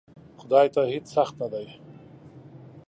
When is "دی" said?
1.53-1.67